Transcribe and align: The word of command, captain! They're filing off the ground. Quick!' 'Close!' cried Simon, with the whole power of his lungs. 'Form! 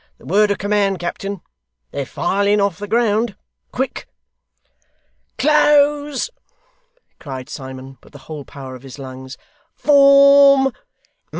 The 0.17 0.25
word 0.25 0.49
of 0.49 0.57
command, 0.57 0.97
captain! 0.97 1.41
They're 1.91 2.07
filing 2.07 2.59
off 2.59 2.79
the 2.79 2.87
ground. 2.87 3.35
Quick!' 3.71 4.07
'Close!' 5.37 6.31
cried 7.19 7.49
Simon, 7.49 7.99
with 8.01 8.13
the 8.13 8.17
whole 8.25 8.43
power 8.43 8.73
of 8.73 8.81
his 8.81 8.97
lungs. 8.97 9.37
'Form! 9.75 10.73